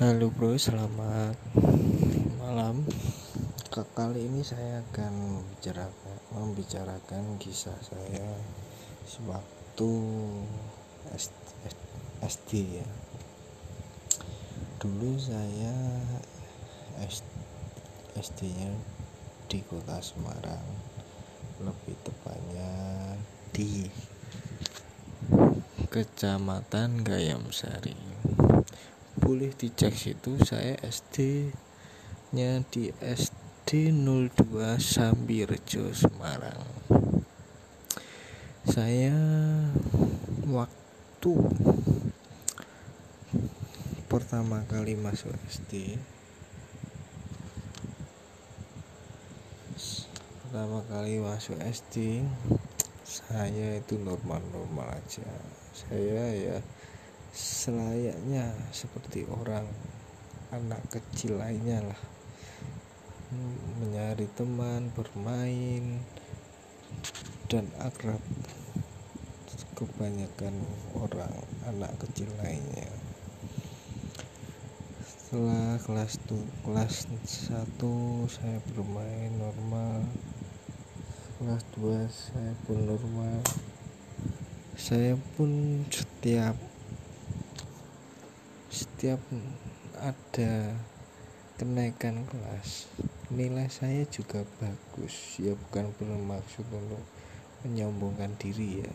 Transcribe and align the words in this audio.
Halo 0.00 0.32
bro, 0.32 0.56
selamat 0.56 1.36
malam. 2.40 2.88
Kali 3.68 4.32
ini 4.32 4.40
saya 4.40 4.80
akan 4.80 5.12
membicarakan, 5.12 6.16
membicarakan 6.32 7.36
kisah 7.36 7.76
saya 7.84 8.32
sewaktu 9.04 9.92
SD 12.24 12.80
ya. 12.80 12.88
Dulu 14.80 15.20
saya 15.20 15.76
SD-nya 18.16 18.72
di 19.52 19.60
kota 19.68 20.00
Semarang, 20.00 20.64
lebih 21.60 22.00
tepatnya 22.00 22.72
di 23.52 23.84
Kecamatan 25.92 27.04
Gayam 27.04 27.52
Sari 27.52 28.10
boleh 29.30 29.54
dicek 29.54 29.94
situ 29.94 30.42
saya 30.42 30.74
SD 30.82 31.46
nya 32.34 32.66
di 32.66 32.90
SD 32.98 33.94
02 33.94 34.74
Sambirejo 34.82 35.94
Semarang. 35.94 36.66
Saya 38.66 39.14
waktu 40.50 41.32
pertama 44.10 44.66
kali 44.66 44.98
masuk 44.98 45.30
SD 45.46 45.94
pertama 50.42 50.82
kali 50.90 51.22
masuk 51.22 51.54
SD 51.62 52.26
saya 53.06 53.78
itu 53.78 53.94
normal-normal 53.94 54.90
aja. 54.90 55.30
Saya 55.70 56.34
ya 56.34 56.58
selayaknya 57.30 58.50
seperti 58.74 59.22
orang 59.30 59.66
anak 60.50 60.82
kecil 60.90 61.38
lainnya 61.38 61.82
lah. 61.86 62.00
Mencari 63.78 64.26
teman 64.34 64.90
bermain 64.90 66.02
dan 67.46 67.70
akrab 67.78 68.18
kebanyakan 69.78 70.54
orang 70.98 71.34
anak 71.64 71.94
kecil 72.02 72.28
lainnya. 72.42 72.90
Setelah 75.00 75.78
kelas 75.86 76.18
tuh 76.26 76.42
kelas 76.66 77.06
1 77.06 77.78
saya 78.26 78.58
bermain 78.74 79.30
normal. 79.38 80.02
Kelas 81.38 81.62
2 81.78 82.10
saya 82.10 82.52
pun 82.66 82.82
normal. 82.82 83.38
Saya 84.74 85.14
pun 85.38 85.80
setiap 85.88 86.58
setiap 89.00 89.24
ada 89.96 90.76
kenaikan 91.56 92.28
kelas 92.28 92.92
nilai 93.32 93.64
saya 93.72 94.04
juga 94.12 94.44
bagus. 94.60 95.40
Ya 95.40 95.56
bukan 95.56 95.88
bermaksud 95.96 96.68
untuk 96.68 97.00
menyombongkan 97.64 98.36
diri 98.36 98.84
ya. 98.84 98.92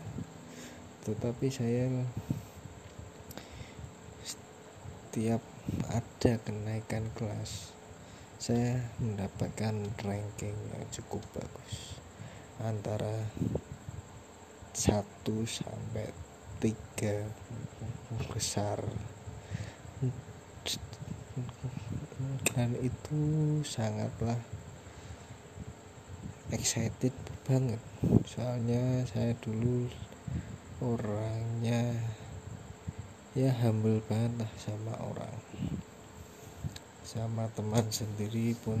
Tetapi 1.10 1.50
saya 1.50 1.90
setiap 4.22 5.42
ada 5.90 6.32
kenaikan 6.38 7.10
kelas 7.18 7.74
saya 8.38 8.86
mendapatkan 9.02 9.74
ranking 10.06 10.54
yang 10.70 10.86
cukup 10.94 11.26
bagus. 11.34 11.98
Antara 12.62 13.26
1 14.70 15.02
sampai 15.50 16.14
3 16.62 17.26
besar 18.30 18.86
dan 22.56 22.72
itu 22.84 23.20
sangatlah 23.64 24.36
excited 26.52 27.12
banget. 27.44 27.80
Soalnya 28.28 29.04
saya 29.08 29.32
dulu 29.40 29.88
orangnya 30.84 31.96
ya 33.32 33.52
humble 33.60 34.00
banget 34.04 34.44
lah 34.44 34.52
sama 34.60 34.92
orang. 35.00 35.36
Sama 37.04 37.48
teman 37.56 37.88
sendiri 37.88 38.56
pun 38.60 38.80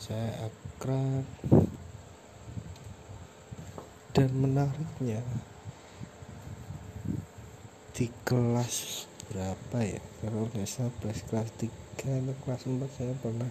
saya 0.00 0.48
akrab. 0.48 1.26
Dan 4.10 4.30
menariknya 4.36 5.22
di 7.96 8.10
kelas 8.24 9.09
berapa 9.30 9.78
ya? 9.86 10.02
Kalau 10.20 10.50
nggak 10.50 10.66
salah 10.66 10.92
kelas 10.98 11.22
kelas 11.30 11.48
3 11.62 11.70
atau 12.02 12.34
kelas 12.44 12.62
4 12.66 12.96
saya 12.98 13.14
pernah 13.22 13.50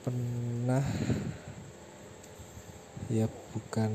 pernah 0.00 0.84
ya 3.12 3.28
bukan 3.52 3.92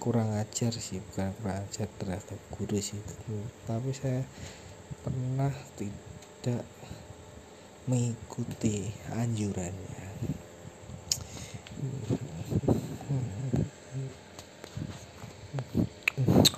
kurang 0.00 0.36
ajar 0.36 0.72
sih 0.76 1.00
bukan 1.00 1.32
kurang 1.40 1.64
ajar 1.64 1.88
terhadap 1.96 2.38
guru 2.52 2.76
sih 2.76 3.00
tapi 3.64 3.92
saya 3.96 4.20
pernah 5.00 5.52
tidak 5.80 6.64
mengikuti 7.88 8.92
anjurannya 9.16 9.99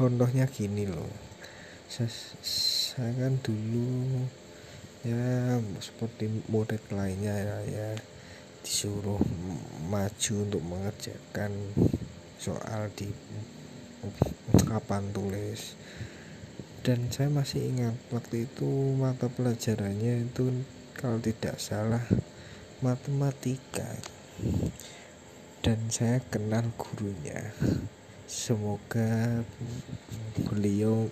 contohnya 0.03 0.51
gini 0.51 0.91
loh. 0.91 1.07
Saya, 1.87 2.11
saya 2.43 3.15
kan 3.15 3.39
dulu 3.39 4.27
ya 5.07 5.63
seperti 5.79 6.27
murid 6.51 6.83
lainnya 6.91 7.31
ya, 7.31 7.59
ya. 7.71 7.91
Disuruh 8.67 9.23
maju 9.87 10.35
untuk 10.43 10.63
mengerjakan 10.67 11.55
soal 12.43 12.91
di 12.99 13.07
papan 14.67 15.07
tulis. 15.15 15.79
Dan 16.83 17.07
saya 17.15 17.31
masih 17.31 17.71
ingat 17.71 17.95
waktu 18.11 18.51
itu 18.51 18.99
mata 18.99 19.31
pelajarannya 19.31 20.27
itu 20.27 20.51
kalau 20.99 21.23
tidak 21.23 21.63
salah 21.63 22.03
matematika. 22.83 23.87
Dan 25.63 25.95
saya 25.95 26.19
kenal 26.27 26.75
gurunya 26.75 27.55
semoga 28.29 29.43
beliau 30.49 31.11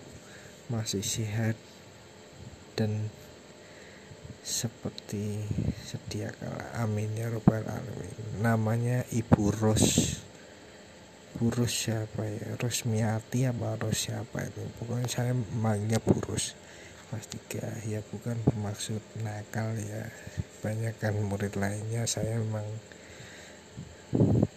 masih 0.71 1.03
sehat 1.03 1.59
dan 2.79 3.11
seperti 4.41 5.45
sedia 5.85 6.33
kala. 6.33 6.73
Amin 6.81 7.13
ya 7.15 7.29
robbal 7.29 7.63
alamin. 7.67 8.41
Namanya 8.41 9.05
ibu 9.13 9.53
Ros. 9.53 10.17
Bu 11.37 11.53
Ros 11.53 11.71
siapa 11.71 12.27
ya? 12.27 12.57
Rosmiati 12.59 13.47
apa 13.47 13.77
Ros 13.79 14.11
siapa 14.11 14.43
itu 14.49 14.65
pokoknya 14.81 15.09
saya 15.09 15.33
manggilnya 15.37 16.01
Bu 16.01 16.19
Ros. 16.25 16.57
Kelas 17.11 17.27
tiga 17.27 17.67
ya 17.87 18.01
bukan 18.11 18.39
bermaksud 18.47 19.03
nakal 19.23 19.77
ya. 19.77 20.09
Banyak 20.65 20.97
kan 20.99 21.15
murid 21.21 21.55
lainnya. 21.59 22.09
Saya 22.09 22.41
memang 22.41 22.67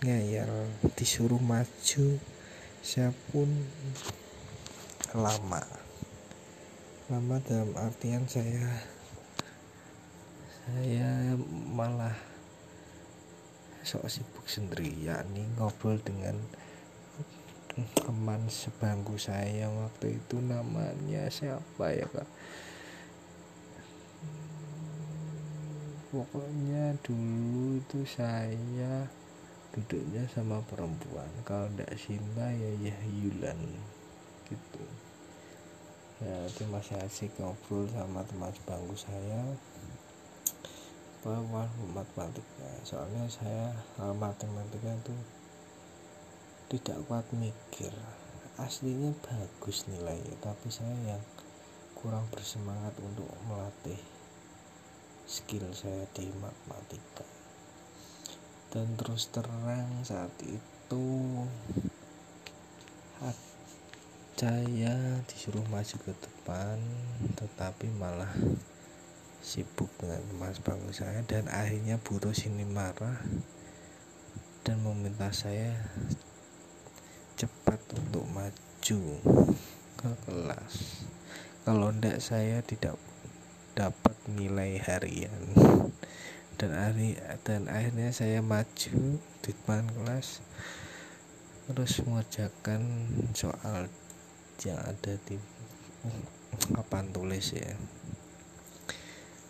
ngeyel 0.02 0.74
disuruh 0.98 1.40
maju 1.40 2.18
saya 2.84 3.16
pun 3.32 3.48
lama. 5.16 5.64
Lama 7.08 7.40
dalam 7.48 7.72
artian 7.80 8.28
saya 8.28 8.84
saya 10.68 11.40
malah 11.72 12.20
sok 13.88 14.12
sibuk 14.12 14.46
sendiri. 14.52 14.92
Yakni 15.08 15.48
ngobrol 15.56 15.96
dengan 16.04 16.36
teman 17.74 18.52
sebangku 18.52 19.16
saya 19.16 19.66
waktu 19.72 20.22
itu 20.22 20.38
namanya 20.44 21.26
siapa 21.34 21.90
ya 21.90 22.06
kak 22.06 22.30
pokoknya 26.14 26.94
dulu 27.02 27.82
itu 27.82 28.06
saya 28.06 29.10
duduknya 29.74 30.30
sama 30.30 30.62
perempuan. 30.70 31.26
Kalau 31.42 31.66
tidak 31.74 31.98
Sinta 31.98 32.46
ya 32.54 32.72
ya 32.78 32.94
Yulan 33.10 33.58
gitu. 34.46 34.86
Ya 36.22 36.46
itu 36.46 36.64
masih 36.70 37.02
asik 37.02 37.34
ngobrol 37.42 37.90
sama 37.90 38.22
teman 38.30 38.54
sebangku 38.54 38.94
saya. 38.94 39.42
Bahwa 41.26 41.66
matematika 41.90 42.70
soalnya 42.86 43.26
saya 43.26 43.74
matematika 44.14 44.94
itu 44.94 45.16
tidak 46.70 47.02
kuat 47.10 47.26
mikir. 47.34 47.90
Aslinya 48.62 49.10
bagus 49.26 49.90
nilainya 49.90 50.38
tapi 50.38 50.70
saya 50.70 51.18
yang 51.18 51.24
kurang 51.98 52.30
bersemangat 52.30 52.94
untuk 53.02 53.26
melatih 53.50 53.98
skill 55.26 55.66
saya 55.74 56.06
di 56.14 56.30
matematika 56.38 57.43
dan 58.74 58.90
terus 58.98 59.30
terang 59.30 60.02
saat 60.02 60.34
itu 60.42 61.06
saya 64.44 65.24
disuruh 65.24 65.64
maju 65.72 65.96
ke 66.04 66.12
depan 66.20 66.76
tetapi 67.40 67.88
malah 67.96 68.28
sibuk 69.40 69.88
dengan 69.96 70.20
teman 70.20 70.52
bangku 70.60 70.92
saya 70.92 71.24
dan 71.24 71.48
akhirnya 71.48 71.96
Burus 72.04 72.44
ini 72.44 72.68
marah 72.68 73.24
dan 74.68 74.84
meminta 74.84 75.32
saya 75.32 75.80
cepat 77.40 77.80
untuk 77.96 78.28
maju 78.36 79.02
ke 79.96 80.12
kelas. 80.28 81.08
Kalau 81.64 81.96
tidak 81.96 82.20
saya 82.20 82.60
tidak 82.60 83.00
dapat 83.80 84.20
nilai 84.28 84.76
harian 84.84 85.56
dan 86.60 86.72
hari 86.72 87.18
dan 87.44 87.66
akhirnya 87.66 88.14
saya 88.14 88.40
maju 88.40 89.20
di 89.20 89.52
depan 89.52 89.90
kelas 89.90 90.40
terus 91.64 92.04
mengerjakan 92.04 92.82
soal 93.32 93.88
yang 94.64 94.80
ada 94.80 95.14
di 95.28 95.36
papan 96.76 97.12
tulis 97.12 97.56
ya. 97.56 97.74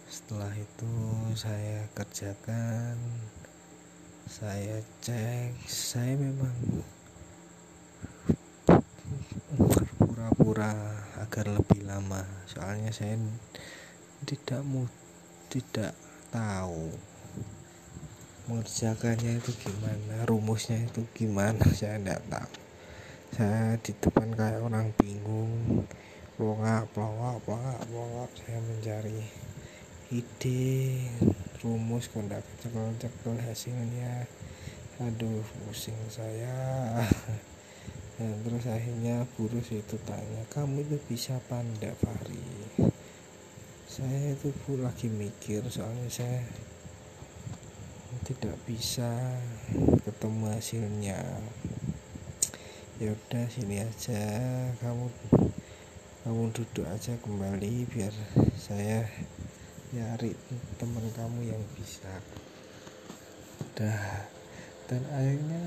Setelah 0.09 0.53
itu 0.53 0.93
saya 1.33 1.89
kerjakan 1.97 2.97
saya 4.29 4.79
cek 5.03 5.67
saya 5.67 6.15
memang 6.15 6.55
pura-pura 9.99 10.73
agar 11.19 11.51
lebih 11.51 11.85
lama. 11.85 12.23
Soalnya 12.47 12.89
saya 12.95 13.19
tidak 14.23 14.63
mau 14.63 14.87
tidak 15.51 15.91
tahu 16.33 16.89
mengerjakannya 18.49 19.37
itu 19.37 19.53
gimana 19.55 20.25
rumusnya 20.25 20.81
itu 20.81 21.05
gimana 21.13 21.61
saya 21.77 22.01
tidak 22.01 22.25
tahu. 22.27 22.53
Saya 23.33 23.77
di 23.81 23.91
depan 23.97 24.29
kayak 24.33 24.61
orang 24.65 24.89
bingung 24.97 25.85
pelongak 26.35 26.89
pelongak 26.91 27.37
pelongak 27.45 27.79
pelongak. 27.85 28.29
Saya 28.41 28.59
mencari 28.65 29.21
ide 30.09 30.61
rumus 31.61 32.09
kondak 32.09 32.41
cekel-cekel 32.65 33.37
hasilnya. 33.37 34.25
Aduh 35.01 35.45
pusing 35.63 35.97
saya. 36.09 36.57
Dan 38.17 38.37
terus 38.45 38.65
akhirnya 38.69 39.29
burus 39.37 39.69
itu 39.69 39.95
tanya 40.05 40.43
kamu 40.49 40.81
itu 40.85 40.97
bisa 41.09 41.37
pandai 41.49 41.93
Fahri 41.97 42.62
saya 43.93 44.33
itu 44.33 44.49
pun 44.65 44.81
lagi 44.81 45.05
mikir 45.05 45.61
soalnya 45.69 46.09
saya 46.09 46.41
tidak 48.25 48.57
bisa 48.65 49.37
ketemu 50.01 50.49
hasilnya. 50.49 51.21
Ya 52.97 53.13
udah 53.13 53.45
sini 53.53 53.85
aja. 53.85 54.25
Kamu 54.81 55.13
kamu 56.25 56.41
duduk 56.57 56.89
aja 56.89 57.13
kembali 57.21 57.85
biar 57.93 58.17
saya 58.57 59.05
nyari 59.93 60.33
teman 60.81 61.05
kamu 61.13 61.53
yang 61.53 61.61
bisa. 61.77 62.17
Dah 63.77 64.25
dan 64.89 65.05
akhirnya 65.13 65.61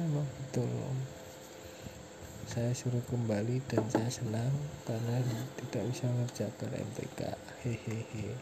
saya 2.57 2.73
suruh 2.73 3.05
kembali 3.13 3.61
dan 3.69 3.85
saya 3.93 4.09
senang 4.09 4.49
karena 4.89 5.21
tidak 5.61 5.93
bisa 5.93 6.09
ngerjakan 6.09 6.73
MTK 6.89 7.37
hehehe. 7.61 8.33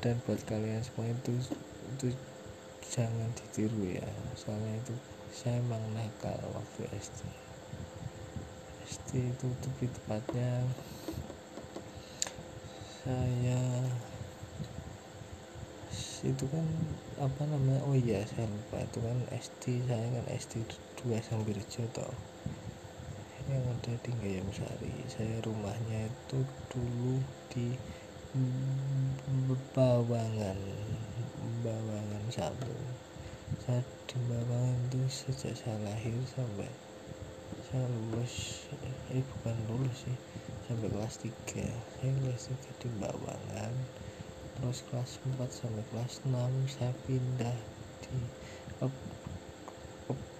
Dan 0.00 0.16
buat 0.24 0.40
kalian 0.48 0.80
semua 0.80 1.12
itu 1.12 1.36
itu 1.92 2.16
jangan 2.88 3.28
ditiru 3.36 3.92
ya. 3.92 4.08
Soalnya 4.40 4.80
itu 4.80 4.96
saya 5.28 5.60
emang 5.60 5.84
nakal 5.92 6.40
waktu 6.56 6.88
SD 6.96 7.28
SD 8.88 9.36
itu 9.36 9.46
lebih 9.68 9.92
tepatnya 9.92 10.64
saya 13.04 13.84
itu 16.24 16.44
kan 16.48 16.64
apa 17.20 17.42
namanya? 17.52 17.84
Oh 17.84 17.92
iya 17.92 18.24
saya 18.24 18.48
lupa. 18.48 18.80
Itu 18.80 19.04
kan 19.04 19.28
SD 19.28 19.84
saya 19.84 20.08
kan 20.08 20.24
SD 20.32 20.64
2 21.04 21.20
Sambirjo 21.20 21.84
toh 21.92 22.37
yang 23.48 23.64
ada 23.64 23.96
di 24.04 24.12
Gayam 24.20 24.48
Sari. 24.52 24.92
Saya 25.08 25.40
rumahnya 25.40 26.12
itu 26.12 26.44
dulu 26.68 27.16
di 27.48 27.72
Bawangan. 29.72 30.60
Bawangan 31.64 32.24
satu 32.28 32.76
saya 33.64 33.80
di 34.04 34.16
Bawangan 34.28 34.76
itu 34.92 35.00
sejak 35.08 35.56
saya 35.56 35.80
lahir 35.80 36.12
sampai 36.28 36.68
saya 37.72 37.88
lulus 37.88 38.68
eh 39.16 39.24
bukan 39.24 39.56
lulus 39.72 40.04
sih 40.04 40.18
sampai 40.68 40.92
kelas 40.92 41.16
3 41.24 41.32
saya 41.64 42.12
kelas 42.20 42.52
3 42.52 42.80
di 42.84 42.88
Bawangan. 43.00 43.72
Terus 44.60 44.84
kelas 44.92 45.24
4 45.24 45.40
sampai 45.48 45.84
kelas 45.88 46.20
6 46.28 46.36
saya 46.68 46.92
pindah 47.08 47.56
di 48.04 48.18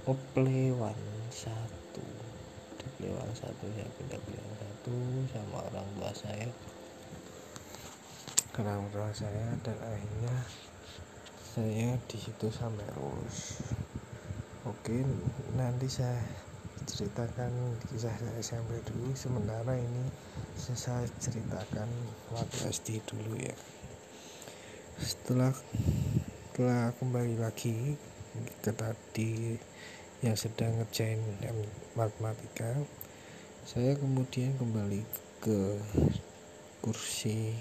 Oplewan 0.05 1.01
1 1.33 1.78
di 2.99 3.07
Plewan 3.07 3.31
1 3.31 3.39
saya 3.39 3.87
pindah 3.95 4.19
Plewan 4.27 4.55
1 4.83 5.31
sama 5.31 5.63
orang 5.71 5.87
tua 5.95 6.11
saya. 6.11 6.51
Orang 8.59 8.91
tua 8.91 9.07
saya 9.15 9.55
dan 9.63 9.79
akhirnya 9.79 10.35
saya 11.55 11.95
di 12.11 12.19
situ 12.19 12.51
sampai 12.51 12.83
lulus. 12.99 13.63
Oke 14.67 15.07
nanti 15.55 15.87
saya 15.87 16.19
ceritakan 16.91 17.79
kisah 17.87 18.11
saya 18.19 18.35
SMP 18.43 18.83
dulu. 18.83 19.15
Sementara 19.15 19.79
ini 19.79 20.11
saya 20.59 21.07
ceritakan 21.23 21.87
waktu 22.35 22.67
SD 22.67 22.99
dulu 23.07 23.39
ya. 23.39 23.55
Setelah 24.99 25.55
setelah 26.51 26.91
kembali 26.99 27.39
lagi 27.39 27.95
ke 28.59 28.75
tadi 28.75 29.55
yang 30.19 30.35
sedang 30.35 30.75
ngerjain 30.83 31.23
matematika. 31.95 32.75
Saya 33.63 33.95
kemudian 33.95 34.59
kembali 34.59 35.07
ke 35.39 35.79
kursi 36.83 37.55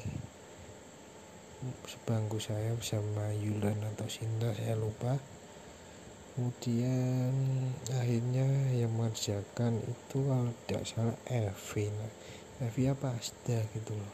sebangku 1.85 2.41
saya 2.41 2.73
bersama 2.73 3.29
Yulan 3.37 3.77
atau 3.93 4.09
Sinta 4.09 4.49
saya 4.57 4.73
lupa. 4.73 5.21
Kemudian 6.33 7.33
akhirnya 7.93 8.45
yang 8.73 8.93
mengerjakan 8.93 9.81
itu 9.81 10.17
kalau 10.21 10.53
tidak 10.65 10.85
salah 10.85 11.17
Evi 11.29 11.89
nah, 11.89 12.13
Evi 12.61 12.89
apa? 12.89 13.13
Asda 13.13 13.57
gitu 13.73 13.93
loh. 13.93 14.13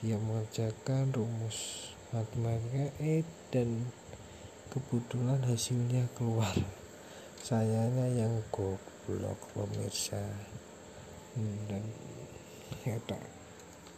Dia 0.00 0.16
mengerjakan 0.16 1.12
rumus 1.12 1.92
matematika 2.12 2.88
E 3.00 3.24
dan 3.52 3.88
kebetulan 4.72 5.44
hasilnya 5.44 6.08
keluar 6.16 6.79
sayanya 7.40 8.06
yang 8.12 8.44
goblok 8.52 9.40
pemirsa. 9.56 10.20
Hmm, 11.34 11.56
dan 11.66 11.82
ya 12.86 12.96
tak 13.08 13.24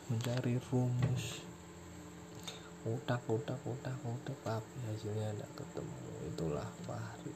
mencari 0.09 0.57
rumus. 0.71 1.43
Utak 2.87 3.23
utak 3.27 3.59
utak 3.67 3.99
utak. 4.03 4.37
Tapi 4.47 4.77
hasilnya 4.91 5.35
tidak 5.35 5.51
ketemu. 5.59 6.01
Itulah 6.33 6.71
Fahri. 6.87 7.35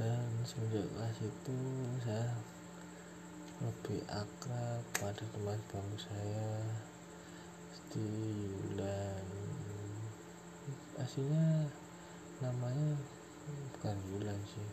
Dan 0.00 0.28
semenjak 0.42 0.84
kelas 0.90 1.18
itu 1.22 1.58
saya 2.04 2.32
lebih 3.58 4.00
akrab 4.06 4.82
pada 5.02 5.24
teman 5.34 5.58
bangku 5.66 5.98
saya 5.98 6.62
di 7.90 8.06
Yulan 8.46 9.26
aslinya 11.00 11.66
namanya 12.38 12.94
bukan 13.48 13.96
Yulan 14.12 14.40
sih. 14.48 14.68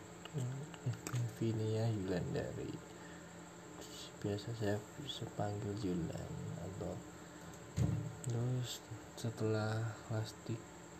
Vinia 1.40 1.88
Yulan 1.88 2.24
dari 2.32 2.72
biasa 4.20 4.52
saya 4.56 4.76
bisa 5.00 5.24
panggil 5.36 5.72
Yulan 5.80 6.32
atau 6.60 6.92
terus 8.26 8.80
setelah 9.14 9.96
kelas 10.08 10.34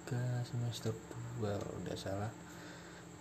3 0.08 0.46
semester 0.46 0.92
2 1.40 1.82
udah 1.82 1.96
salah 1.98 2.32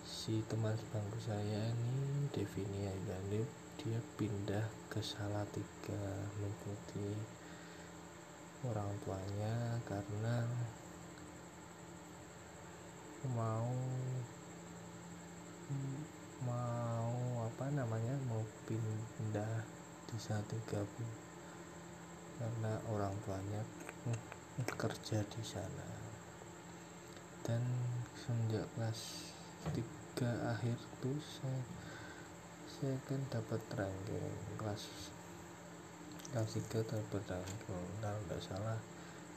si 0.06 0.40
teman 0.46 0.76
sebangku 0.78 1.18
saya 1.18 1.72
ini 1.74 2.28
Devinia 2.30 2.92
Yulan 2.92 3.44
dia 3.76 4.00
pindah 4.16 4.66
ke 4.88 5.02
Salatiga 5.04 6.00
mengikuti 6.38 7.12
orang 8.64 8.92
tuanya 9.04 9.80
karena 9.84 10.48
mau 13.34 13.68
pindah 18.66 19.62
di 20.10 20.16
saat 20.18 20.50
gabung 20.66 21.14
karena 22.36 22.76
orang 22.90 23.14
tuanya 23.22 23.62
kerja 24.76 25.22
di 25.22 25.42
sana. 25.46 25.88
Dan 27.46 27.62
sejak 28.18 28.66
kelas 28.74 29.30
tiga 29.70 30.30
akhir 30.50 30.78
tuh 30.98 31.14
saya 31.22 31.62
saya 32.66 32.98
kan 33.06 33.22
dapat 33.30 33.62
ranking 33.72 34.34
kelas 34.58 35.14
kelas 36.34 36.58
3 36.58 36.90
dapat 36.90 37.22
ranking. 37.30 37.86
Kalau 38.02 38.18
tidak 38.26 38.40
salah 38.42 38.78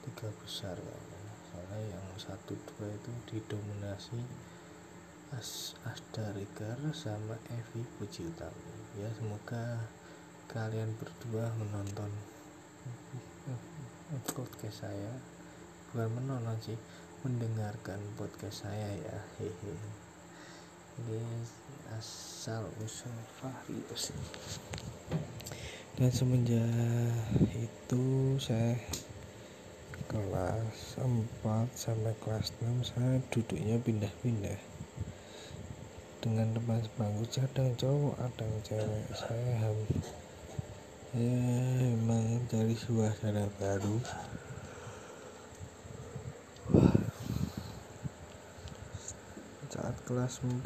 tiga 0.04 0.30
besar 0.42 0.76
kan 0.76 1.24
soalnya 1.50 1.98
yang 1.98 2.06
satu 2.18 2.54
dua 2.56 2.88
itu 2.94 3.12
didominasi 3.30 4.22
As 5.30 5.78
Asda 5.86 6.34
Regar 6.34 6.82
sama 6.90 7.38
Evi 7.54 7.86
Puji 7.98 8.26
Utami 8.26 8.79
ya 8.98 9.10
semoga 9.14 9.86
kalian 10.50 10.90
berdua 10.98 11.54
menonton 11.62 12.10
podcast 14.34 14.90
saya. 14.90 15.14
Bukan 15.94 16.10
menonton 16.18 16.58
sih 16.66 16.80
mendengarkan 17.22 18.02
podcast 18.18 18.66
saya 18.66 18.90
ya. 18.98 19.18
Hehe. 19.38 19.74
Ini 21.00 21.22
asal 21.94 22.66
usul 22.82 23.14
Fahri 23.38 23.86
dan 26.00 26.16
semenjak 26.16 26.64
itu 27.60 28.40
saya 28.40 28.80
kelas 30.08 30.96
4 30.96 31.44
sampai 31.76 32.16
kelas 32.24 32.56
6 32.64 32.88
saya 32.88 33.20
duduknya 33.28 33.76
pindah-pindah 33.84 34.69
dengan 36.20 36.52
teman 36.52 36.84
sebangku 36.84 37.24
ada 37.40 37.60
yang 37.64 37.76
cowok 37.80 38.16
ada 38.20 38.44
yang 38.44 38.62
cewek. 38.68 39.06
Saya 39.16 39.52
ham 39.64 39.78
ya 41.16 41.40
emang 41.96 42.44
cari 42.52 42.76
suasana 42.76 43.48
baru. 43.56 43.98
Saat 49.72 49.96
kelas 50.04 50.44
4 50.44 50.60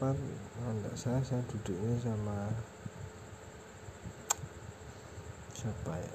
enggak 0.58 0.96
saya 0.98 1.22
saya 1.22 1.46
duduknya 1.46 2.02
sama 2.02 2.50
siapa 5.54 5.94
ya? 6.02 6.14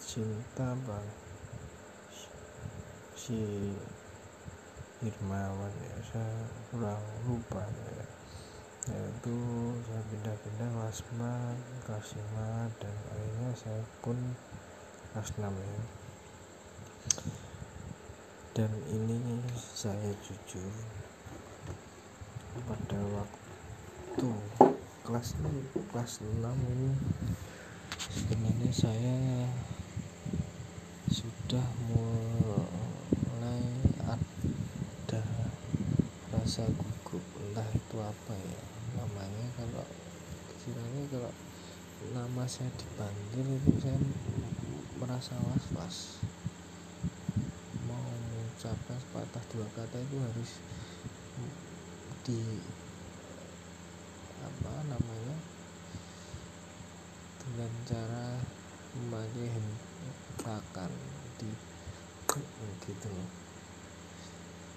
Cinta 0.00 0.72
apa? 0.72 0.98
Si 3.12 3.36
Irmawan 5.02 5.74
ya 5.82 5.98
saya 6.06 6.46
kurang 6.70 7.02
lupa 7.26 7.66
ya. 7.66 8.06
Yaitu 8.90 9.34
saya 9.86 10.02
pindah-pindah 10.10 10.68
kelas 10.74 10.98
4 11.10 11.86
kelas 11.86 12.08
5 12.18 12.82
dan 12.82 12.94
akhirnya 13.10 13.50
saya 13.54 13.82
pun 13.98 14.18
kelas 15.14 15.30
6 15.38 15.50
ya. 15.50 15.82
Dan 18.54 18.70
ini 18.90 19.42
saya 19.54 20.10
jujur 20.22 20.70
pada 22.62 23.00
waktu 23.10 24.28
kelas 25.02 25.34
6 25.40 25.90
kelas 25.90 26.12
6 26.22 26.46
ini 26.46 26.90
sebenarnya 28.12 28.70
saya 28.70 29.18
sudah 31.08 31.64
mulai 31.88 33.62
ada 34.04 35.22
rasa 36.52 36.68
gugup 36.68 37.24
entah 37.40 37.64
itu 37.72 37.96
apa 37.96 38.36
ya 38.36 38.60
namanya 39.00 39.46
kalau 39.56 39.88
kiranya 40.60 41.00
kalau 41.08 41.32
nama 42.12 42.44
saya 42.44 42.68
dipanggil 42.76 43.56
itu 43.56 43.72
saya 43.80 43.96
merasa 45.00 45.32
was-was. 45.48 46.20
Mau 47.88 48.04
mengucapkan 48.04 49.00
sepatah 49.00 49.40
dua 49.48 49.64
kata 49.72 49.96
itu 49.96 50.16
harus 50.20 50.60
di 52.28 52.60
apa 54.44 54.72
namanya 54.92 55.36
dengan 57.40 57.72
cara 57.88 58.28
memakai 59.00 59.48
hentakan 59.56 60.92
di 61.40 61.48
gitu 62.84 63.12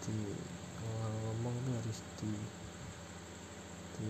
di 0.08 0.55
ngomong 0.86 1.56
tuh 1.66 1.74
harus 1.78 2.00
di 2.22 2.34
di 3.96 4.10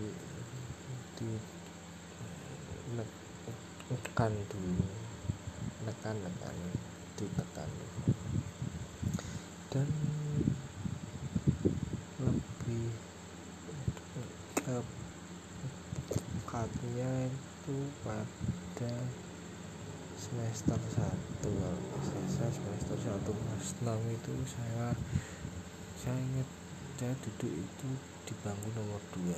di 1.16 1.30
nekan 3.90 4.32
dulu. 4.50 4.86
Nekan 5.86 6.16
nekan 6.20 6.56
ditekan. 7.16 7.70
Dan 9.72 9.88
lebih 12.22 12.88
tepatnya 16.46 17.12
itu 17.28 17.76
pada 18.02 18.94
semester 20.16 20.80
1 20.80 21.12
kalau 21.44 21.76
saya 22.26 22.50
semester 22.50 22.96
1 22.96 23.20
kelas 23.20 23.68
6 23.84 24.16
itu 24.16 24.32
saya 24.48 24.96
saya 25.94 26.16
ingat 26.16 26.48
saya 26.96 27.12
duduk 27.20 27.52
itu 27.52 27.88
di 28.24 28.32
bangku 28.40 28.72
nomor 28.72 28.96
2 29.12 29.28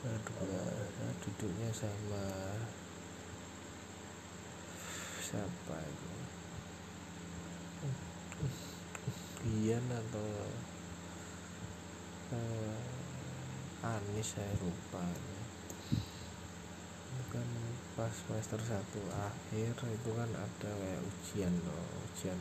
kedua 0.00 0.64
saya 0.96 1.12
duduknya 1.20 1.68
sama 1.76 2.24
siapa 5.20 5.76
itu? 5.76 6.12
Bian 9.44 9.84
atau 9.92 10.28
eh, 12.32 12.80
Anis 13.84 14.40
saya 14.40 14.56
lupa. 14.56 15.04
Bukan 17.20 17.48
pas 17.92 18.08
semester 18.08 18.56
1 18.56 18.72
akhir 19.12 19.74
itu 19.76 20.10
kan 20.16 20.30
ada 20.32 20.70
kayak 20.80 21.04
ujian 21.04 21.52
loh 21.60 21.84
ujian 22.08 22.40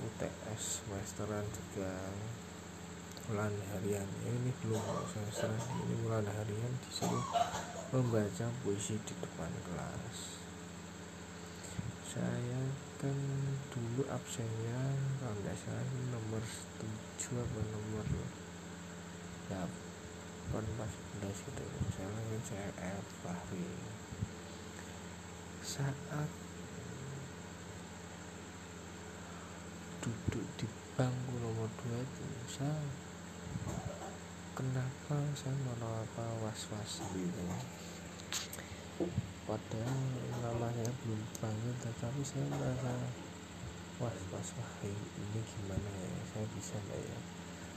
UTS 0.00 0.80
semesteran 0.80 1.44
juga 1.52 1.92
bulan 3.28 3.52
harian. 3.76 4.08
Ya, 4.26 4.30
ini 4.34 4.50
belum 4.64 4.82
semester 5.06 5.52
ini 5.86 5.94
bulan 6.02 6.26
harian 6.26 6.72
disuruh 6.82 7.22
membaca 7.94 8.46
puisi 8.64 8.98
di 9.06 9.14
depan 9.20 9.52
kelas. 9.70 10.18
Saya 12.10 12.60
kan 12.98 13.14
dulu 13.70 14.02
absennya 14.10 14.82
kalau 15.22 15.38
tidak 15.40 15.56
salah 15.62 15.86
nomor 16.10 16.42
7 16.42 17.38
atau 17.38 17.62
nomor 17.70 18.06
8 19.46 19.54
belas 20.50 21.36
gitu. 21.38 21.62
Misalnya 21.86 22.22
kan 22.34 22.42
saya 22.42 22.68
F 22.98 23.06
Fahri. 23.22 23.70
Saat 25.62 25.94
duduk 30.00 30.46
di 30.56 30.66
bangku 30.96 31.34
nomor 31.44 31.68
2 31.84 31.92
itu 31.92 32.24
saya 32.48 32.72
kenapa 34.56 35.16
saya 35.36 35.52
apa 35.76 36.24
was-was? 36.40 37.04
Gitu. 37.12 37.44
Padahal 39.44 40.00
namanya 40.40 40.88
belum 41.04 41.20
panggil 41.36 41.76
tetapi 41.84 42.20
saya 42.24 42.48
merasa 42.48 42.92
was-was 44.00 44.48
wah 44.56 44.72
ini 44.88 45.40
gimana 45.44 45.90
ya? 46.00 46.16
Saya 46.32 46.46
bisa 46.56 46.76
nggak 46.80 47.00
ya? 47.04 47.18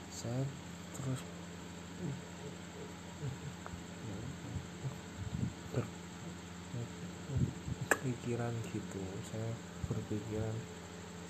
Saya 0.08 0.44
terus 0.96 1.22
berpikiran 8.04 8.52
gitu 8.68 9.00
saya 9.32 9.56
berpikiran 9.88 10.56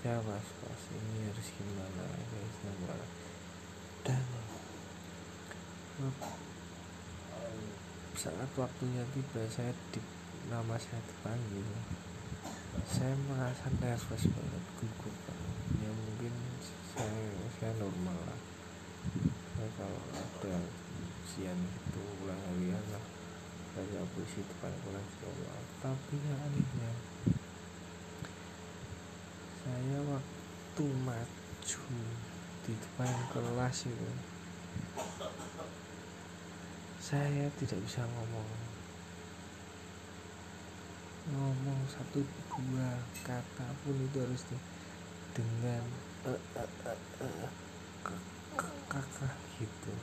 ya 0.03 0.19
was 0.19 0.48
was 0.67 0.83
ini 0.91 1.31
harus 1.31 1.48
gimana? 1.55 2.03
Harus 2.03 2.57
gimana 2.60 3.05
dan 4.03 4.19
saat 8.19 8.51
waktunya 8.60 9.03
tiba 9.15 9.48
saya 9.48 9.72
di 9.95 10.03
nama 10.51 10.75
saya 10.75 11.00
dipanggil. 11.07 11.63
Saya 12.83 13.15
merasa 13.31 13.72
nervous 13.79 14.27
banget 14.27 14.63
gugup 14.81 15.15
ya 15.79 15.88
mungkin 15.88 16.33
saya 16.91 17.24
saya 17.55 17.72
normal 17.79 18.17
lah. 18.27 18.39
Saya 19.55 19.69
kalau 19.79 20.03
ada 20.12 20.55
ujian 21.24 21.55
itu 21.63 22.01
ulang 22.27 22.41
harian 22.51 22.83
lah. 22.91 23.05
Baca 23.72 24.01
puisi 24.13 24.43
depan 24.43 24.74
kelas 24.83 25.07
coba 25.24 25.53
tapi 25.81 26.15
yang 26.22 26.39
anehnya 26.43 26.91
saya 29.83 29.99
waktu 30.07 30.85
maju 31.03 31.83
di 32.63 32.71
depan 32.71 33.11
kelas 33.35 33.83
itu 33.83 34.11
saya 37.03 37.51
tidak 37.59 37.83
bisa 37.83 38.07
ngomong. 38.07 38.47
Ngomong 41.35 41.83
satu 41.91 42.23
dua 42.23 42.95
kata 43.27 43.67
pun 43.83 43.99
itu 43.99 44.23
harus 44.23 44.47
di, 44.47 44.55
dengan 45.35 45.83
uh, 46.31 46.39
kakak 48.87 49.35
gitu. 49.59 49.93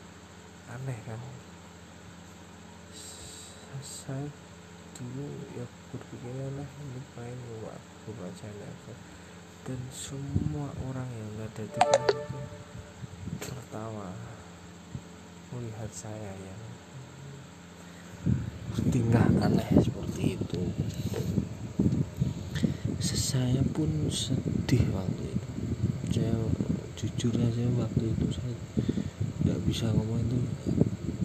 Aneh 0.68 1.00
kan? 1.08 1.20
Saya 3.80 4.28
dulu 4.92 5.40
ya 5.56 5.64
berpikir 5.88 6.36
lah 6.36 6.68
ini 6.68 7.00
main 7.16 7.38
waktu 7.64 8.08
bacaan 8.12 8.60
aku 8.60 9.19
dan 9.60 9.76
semua 9.92 10.72
orang 10.88 11.04
yang 11.12 11.30
ada 11.44 11.64
di 11.68 11.80
kelas 11.84 12.16
itu 12.16 12.38
tertawa 13.44 14.08
melihat 15.52 15.90
saya 15.92 16.32
yang 16.32 16.60
tingkah 18.88 19.26
aneh 19.44 19.68
seperti 19.84 20.40
itu. 20.40 20.62
Saya 23.04 23.62
pun 23.70 24.10
sedih 24.10 24.82
waktu 24.90 25.38
itu. 25.38 25.48
Saya 26.10 26.34
jujur 26.98 27.34
aja 27.38 27.64
waktu 27.78 28.10
itu 28.10 28.26
saya 28.32 28.56
nggak 29.44 29.60
bisa 29.70 29.86
ngomong 29.94 30.18
itu 30.24 30.38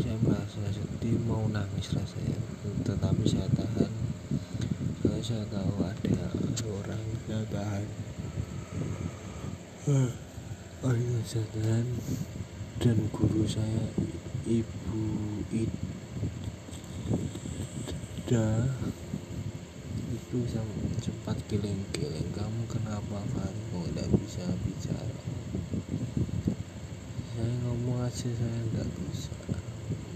saya 0.04 0.18
merasa 0.22 0.62
sedih 0.76 1.18
mau 1.24 1.48
nangis 1.50 1.96
rasanya. 1.96 2.38
Tetapi 2.84 3.24
saya 3.26 3.48
tahan. 3.56 3.92
Saya 5.26 5.42
tahu 5.50 5.82
ada 5.82 6.30
orang 6.70 7.02
yang 7.26 7.42
tahan 7.50 8.05
saya 9.86 11.46
tahan 11.54 11.86
dan 12.82 12.98
guru 13.14 13.46
saya 13.46 13.86
ibu 14.50 15.06
Ida 15.54 15.70
itu 20.10 20.38
sempat 21.06 21.38
giling-giling 21.46 22.34
kamu 22.34 22.66
kenapa 22.66 23.22
kan 23.30 23.54
kok 23.54 23.86
tidak 23.94 24.10
bisa 24.26 24.50
bicara? 24.66 25.22
Saya 27.38 27.54
ngomong 27.70 28.10
aja 28.10 28.26
saya 28.34 28.60
tidak 28.74 28.90
bisa 28.90 29.38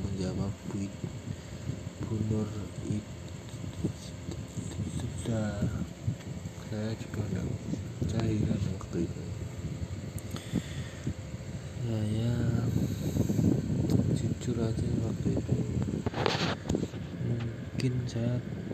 menjawab 0.02 0.50
Bu, 0.74 0.90
Bu 2.10 2.18
Nur 2.34 2.50
Ida 2.90 3.06
saya 6.74 6.90
juga 6.98 7.22
tidak 7.30 7.46
cairan 8.10 8.62
waktu 8.74 9.06
itu 9.06 9.30
saya 11.90 12.38
jujur 14.14 14.62
aja 14.62 14.90
waktu 15.02 15.30
itu 15.34 15.58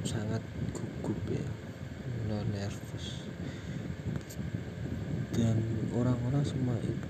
sangat 0.05 0.41
gugup 0.73 1.19
ya. 1.29 1.45
No 2.29 2.41
nervous. 2.49 3.27
Dan 5.35 5.59
orang-orang 5.91 6.43
semua 6.47 6.75
itu 6.79 7.09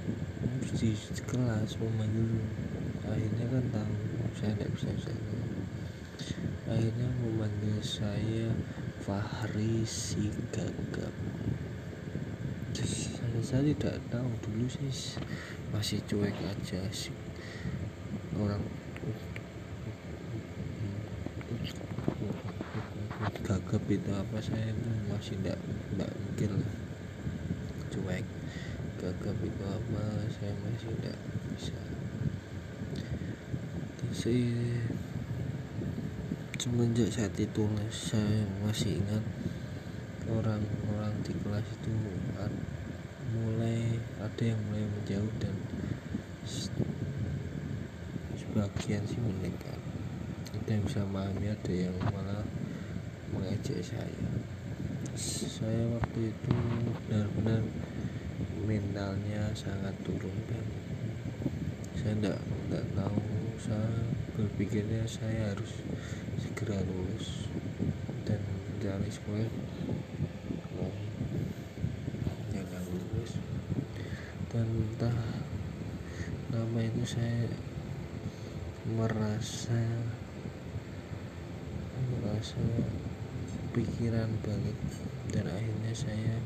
di 0.76 0.92
kelas 1.30 1.78
memanggil 1.80 2.42
akhirnya 3.06 3.46
kan 3.48 3.64
tahu 3.70 3.96
saya 4.36 4.52
tidak 4.58 4.70
bisa 4.76 4.90
saya 4.98 5.40
akhirnya 6.66 7.10
memanggil 7.22 7.78
saya 7.80 8.50
Fahri 9.06 9.86
si 9.86 10.34
gagap 10.50 11.14
saya, 12.76 13.40
saya 13.40 13.72
tidak 13.72 14.02
tahu 14.12 14.28
dulu 14.44 14.68
sih 14.68 15.22
masih 15.72 16.04
cuek 16.12 16.36
aja 16.44 16.82
sih. 16.92 17.16
Orang 18.36 18.60
itu 23.88 24.12
apa 24.16 24.38
saya 24.40 24.72
masih 25.12 25.36
tidak 25.44 25.60
tidak 25.92 26.12
mikir 26.16 26.52
cuek 27.92 28.26
gagap 28.96 29.38
itu 29.44 29.64
apa 29.68 30.04
saya 30.32 30.54
masih 30.64 30.92
tidak 30.96 31.18
bisa. 31.52 31.80
Saya 34.16 34.80
semenjak 36.56 37.12
saat 37.12 37.36
itu 37.36 37.68
saya 37.92 38.48
masih 38.64 39.04
ingat 39.04 39.24
orang-orang 40.32 41.14
di 41.22 41.36
kelas 41.44 41.68
itu 41.68 41.94
mulai 43.36 44.00
ada 44.24 44.44
yang 44.44 44.58
mulai 44.72 44.88
menjauh 44.88 45.34
dan 45.44 45.56
sebagian 48.56 49.04
sih 49.04 49.20
mendekat 49.20 49.78
kita 50.56 50.80
bisa 50.82 51.04
memahami 51.04 51.52
ada 51.52 51.74
yang 51.76 51.94
malah 52.10 52.45
mengejek 53.36 53.84
saya. 53.84 54.32
Saya 55.16 55.84
waktu 55.96 56.32
itu 56.32 56.56
benar-benar 57.08 57.64
mentalnya 58.64 59.52
sangat 59.52 59.94
turun 60.08 60.34
dan 60.48 60.66
saya 61.96 62.14
tidak 62.18 62.40
tidak 62.42 62.86
tahu 62.98 63.22
saya 63.60 63.92
berpikirnya 64.36 65.04
saya 65.08 65.56
harus 65.56 65.80
segera 66.40 66.80
lulus 66.84 67.48
dan 68.28 68.40
mencari 68.42 69.12
sekolah. 69.12 69.52
Mau 70.76 70.92
jangan 72.52 72.84
lulus. 72.92 73.32
Dan 74.52 74.68
entah 74.72 75.20
nama 76.52 76.80
itu 76.84 77.04
saya 77.04 77.52
merasa 78.86 79.82
merasa 82.12 82.62
pikiran 83.76 84.32
balik 84.40 84.80
dan 85.36 85.52
akhirnya 85.52 85.92
saya 85.92 86.40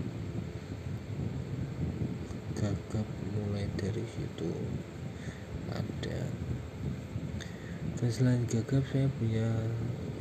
gagap 2.57 3.05
mulai 3.37 3.69
dari 3.77 4.01
situ. 4.01 4.49
Ada 5.69 6.25
dan 7.99 8.09
selain 8.09 8.47
gagap 8.49 8.81
saya 8.89 9.05
punya 9.21 9.45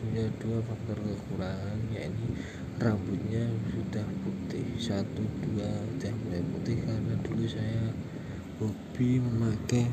punya 0.02 0.28
dua 0.42 0.60
faktor 0.68 0.98
kekurangan 1.00 1.80
yakni 1.94 2.28
rambutnya 2.76 3.48
sudah 3.72 4.04
putih. 4.26 4.68
Satu 4.76 5.24
dua 5.48 5.64
sudah 5.96 6.12
mulai 6.28 6.44
putih 6.52 6.76
karena 6.84 7.14
dulu 7.24 7.48
saya 7.48 7.88
hobi 8.60 9.22
memakai 9.24 9.88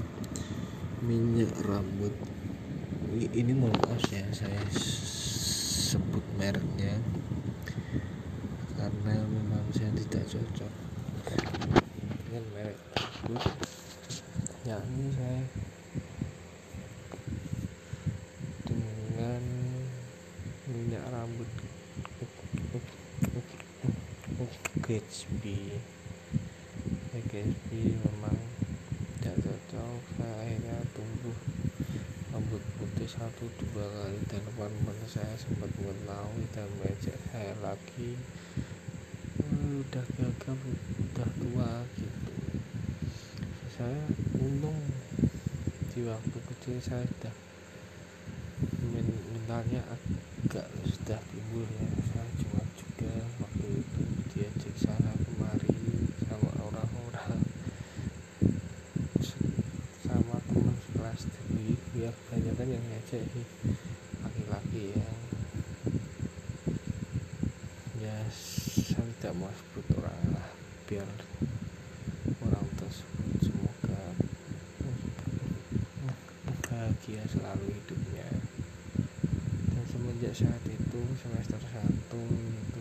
minyak 1.00 1.56
rambut. 1.64 2.12
Ini 3.16 3.56
mohon 3.56 3.80
maaf 3.88 4.04
ya 4.12 4.28
saya 4.36 4.60
mereknya. 6.46 6.94
Karena 8.78 9.18
memang 9.26 9.66
saya 9.74 9.90
tidak 9.98 10.30
cocok 10.30 10.74
dengan 12.22 12.44
merek 12.54 12.78
tersebut 12.94 13.42
yakni 14.62 15.10
saya 15.18 15.42
dengan 18.70 19.42
minyak 20.70 21.06
rambut 21.10 21.50
Gatsby. 24.86 25.82
Gatsby 27.26 27.82
memang 28.06 28.38
tidak 29.18 29.42
cocok 29.42 30.02
saya 30.22 30.78
tumbuh 30.94 31.38
rambut 32.36 32.60
putih 32.76 33.08
satu 33.08 33.48
dua 33.64 33.88
kali 33.88 34.20
dan 34.28 34.44
teman-teman 34.44 35.08
saya 35.08 35.40
sempat 35.40 35.72
mengetahui 35.80 36.44
dan 36.52 36.68
mengajak 36.76 37.16
saya 37.32 37.56
lagi 37.64 38.20
udah 39.80 40.04
gagal 40.20 40.60
udah 41.00 41.30
tua 41.40 41.72
gitu. 41.96 42.36
Saya 43.72 44.04
untung 44.36 44.76
di 45.96 46.04
waktu 46.04 46.38
kecil 46.52 46.76
saya 46.84 47.08
sudah 47.08 47.32
mentalnya 49.32 49.80
agak 49.88 50.68
sudah 50.92 51.24
timbul 51.32 51.64
ya. 51.64 51.88
Saya 52.04 52.28
cuma 52.36 52.68
juga 52.76 53.16
waktu 53.48 53.80
itu 53.80 54.02
diajak 54.36 54.76
sana 54.76 55.16
kemari 55.24 55.72
sama 56.28 56.52
orang-orang 56.68 57.48
sama 60.04 60.36
teman 60.52 60.76
sekelas 60.84 61.22
sendiri 61.32 61.76
ya 61.96 62.12
banyak 62.30 62.56
laki-laki 64.20 64.92
ya. 64.92 65.10
Ya 68.04 68.18
saya 68.30 69.08
tidak 69.18 69.34
mau 69.40 69.50
sebut 69.56 69.86
orang 69.98 70.36
lah 70.36 70.50
biar 70.86 71.08
orang 72.44 72.68
tersebut 72.76 73.50
semoga 73.50 74.04
bahagia 76.68 77.24
selalu 77.32 77.72
hidupnya. 77.72 78.30
Dan 79.72 79.84
semenjak 79.90 80.34
saat 80.36 80.64
itu 80.68 81.02
semester 81.24 81.60
1 81.60 82.75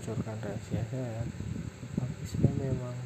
membocorkan 0.00 0.40
rahasia. 0.40 0.80
Saya 0.88 1.20
tapi 2.00 2.24
saya 2.24 2.48
memang 2.56 2.96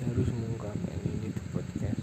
harus 0.00 0.28
mengungkapkan 0.32 0.96
ini 1.04 1.28
di 1.28 1.42
podcast. 1.52 2.00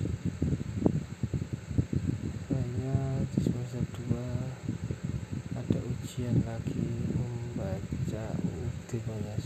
Saya 2.46 3.26
di 3.26 3.40
semester 3.42 3.82
2 4.06 5.58
ada 5.58 5.80
ujian 5.82 6.38
lagi 6.46 6.86
membaca 7.10 8.26
UD 8.38 8.90
banyak 9.02 9.38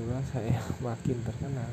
itulah 0.00 0.24
saya 0.32 0.56
makin 0.88 1.16
terkenal. 1.20 1.68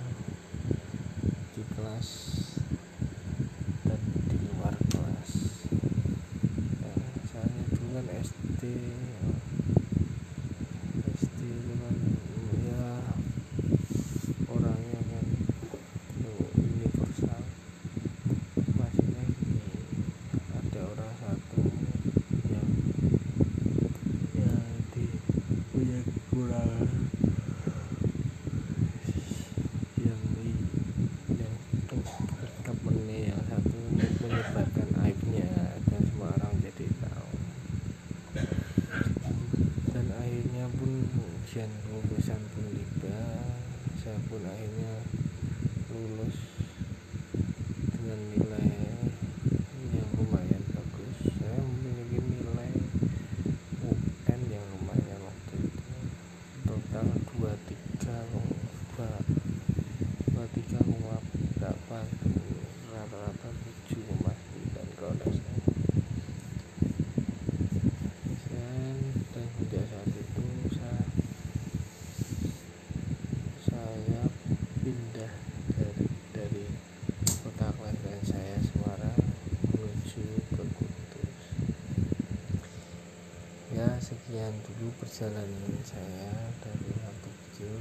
sekian 84.37 84.53
dulu 84.69 84.93
perjalanan 85.01 85.81
saya 85.81 86.29
dari 86.61 86.93
waktu 87.01 87.29
kecil 87.41 87.73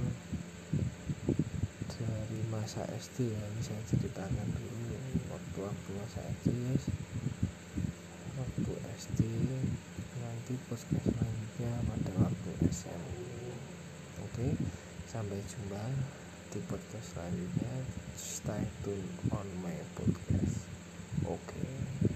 dari 1.84 2.40
masa 2.48 2.80
SD 2.96 3.28
ya 3.28 3.44
ini 3.44 3.60
saya 3.60 3.76
ceritakan 3.84 4.56
dulu. 4.56 4.96
Waktu-waktu 5.36 5.90
masa 6.00 6.24
SD 6.24 6.56
ya 6.56 6.72
waktu 8.40 8.72
SD 8.72 9.20
nanti 10.16 10.56
podcast 10.72 11.04
selanjutnya 11.04 11.72
pada 11.92 12.12
waktu 12.24 12.50
SMA 12.72 13.52
oke 14.24 14.56
sampai 15.12 15.36
jumpa 15.44 15.84
di 16.56 16.58
podcast 16.72 17.04
selanjutnya. 17.12 17.84
Stay 18.16 18.64
tune. 18.80 19.04